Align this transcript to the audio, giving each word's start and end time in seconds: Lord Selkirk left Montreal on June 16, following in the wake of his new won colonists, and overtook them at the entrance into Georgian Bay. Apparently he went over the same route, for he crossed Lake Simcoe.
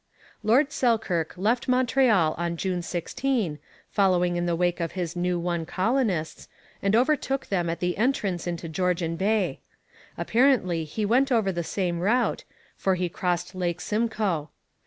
Lord 0.41 0.71
Selkirk 0.71 1.37
left 1.37 1.67
Montreal 1.67 2.33
on 2.35 2.57
June 2.57 2.81
16, 2.81 3.59
following 3.91 4.35
in 4.35 4.47
the 4.47 4.55
wake 4.55 4.79
of 4.79 4.93
his 4.93 5.15
new 5.15 5.37
won 5.37 5.63
colonists, 5.67 6.47
and 6.81 6.95
overtook 6.95 7.45
them 7.45 7.69
at 7.69 7.81
the 7.81 7.97
entrance 7.97 8.47
into 8.47 8.67
Georgian 8.67 9.15
Bay. 9.15 9.59
Apparently 10.17 10.85
he 10.85 11.05
went 11.05 11.31
over 11.31 11.51
the 11.51 11.63
same 11.63 11.99
route, 11.99 12.45
for 12.75 12.95
he 12.95 13.09
crossed 13.09 13.53
Lake 13.53 13.79
Simcoe. 13.79 14.49